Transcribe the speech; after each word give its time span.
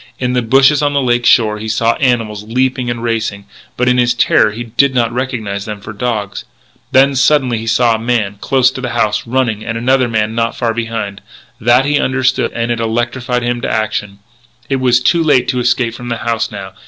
In 0.17 0.33
the 0.33 0.41
bushes 0.41 0.81
on 0.81 0.93
the 0.93 0.99
lake 0.99 1.27
shore 1.27 1.59
he 1.59 1.67
saw 1.67 1.93
animals 1.97 2.43
leaping 2.43 2.89
and 2.89 3.03
racing, 3.03 3.45
but, 3.77 3.87
in 3.87 3.99
his 3.99 4.15
terror, 4.15 4.49
he 4.51 4.63
did 4.63 4.95
not 4.95 5.13
recognise 5.13 5.65
them 5.65 5.79
for 5.79 5.93
dogs. 5.93 6.43
Then, 6.91 7.15
suddenly, 7.15 7.59
he 7.59 7.67
saw 7.67 7.93
a 7.93 7.99
man, 7.99 8.37
close 8.41 8.71
to 8.71 8.81
the 8.81 8.93
house, 8.97 9.27
running: 9.27 9.63
and 9.63 9.77
another 9.77 10.07
man 10.07 10.33
not 10.33 10.55
far 10.55 10.73
behind. 10.73 11.21
That 11.59 11.85
he 11.85 11.99
understood, 11.99 12.51
and 12.53 12.71
it 12.71 12.79
electrified 12.79 13.43
him 13.43 13.57
into 13.57 13.69
action. 13.69 14.17
It 14.69 14.77
was 14.77 14.99
too 14.99 15.21
late 15.23 15.47
to 15.49 15.59
escape 15.59 15.93
from 15.93 16.09
the 16.09 16.17
house 16.17 16.49
now. 16.49 16.73